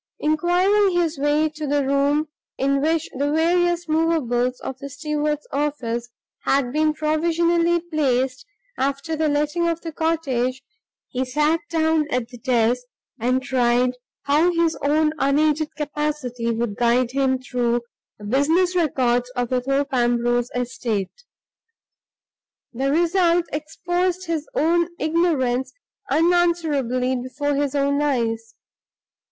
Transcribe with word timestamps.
Inquiring 0.19 0.97
his 0.99 1.19
way 1.19 1.47
to 1.49 1.67
the 1.67 1.85
room 1.85 2.27
in 2.57 2.81
which 2.81 3.07
the 3.19 3.29
various 3.31 3.87
movables 3.87 4.59
of 4.61 4.79
the 4.79 4.89
steward's 4.89 5.45
office 5.53 6.09
had 6.41 6.73
been 6.73 6.91
provisionally 6.95 7.81
placed 7.81 8.43
after 8.79 9.15
the 9.15 9.27
letting 9.29 9.67
of 9.67 9.81
the 9.81 9.91
cottage, 9.91 10.63
he 11.09 11.23
sat 11.23 11.59
down 11.69 12.07
at 12.09 12.29
the 12.29 12.39
desk, 12.39 12.83
and 13.19 13.43
tried 13.43 13.91
how 14.23 14.51
his 14.51 14.75
own 14.81 15.11
unaided 15.19 15.75
capacity 15.75 16.49
would 16.49 16.77
guide 16.77 17.11
him 17.11 17.37
through 17.37 17.81
the 18.17 18.25
business 18.25 18.75
records 18.75 19.29
of 19.35 19.49
the 19.49 19.61
Thorpe 19.61 19.93
Ambrose 19.93 20.49
estate. 20.55 21.25
The 22.73 22.89
result 22.91 23.45
exposed 23.53 24.25
his 24.25 24.47
own 24.55 24.87
ignorance 24.97 25.71
unanswerably 26.09 27.15
before 27.17 27.53
his 27.53 27.75
own 27.75 28.01
eyes. 28.01 28.55